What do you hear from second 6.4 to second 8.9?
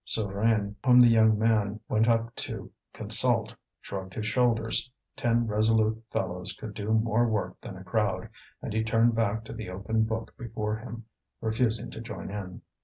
could do more work than a crowd; and he